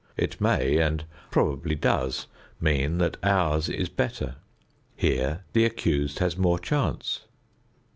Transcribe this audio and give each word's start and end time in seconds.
It 0.17 0.41
may 0.41 0.79
and 0.79 1.05
probably 1.29 1.75
does 1.75 2.25
mean 2.59 2.97
that 2.97 3.17
ours 3.21 3.69
is 3.69 3.87
better. 3.87 4.37
Here 4.95 5.43
the 5.53 5.63
accused 5.63 6.17
has 6.17 6.35
more 6.35 6.57
chance. 6.57 7.25